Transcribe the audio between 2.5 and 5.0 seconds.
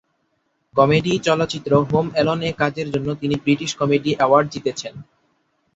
কাজের জন্য তিনি ব্রিটিশ কমেডি অ্যাওয়ার্ড জিতেছেন।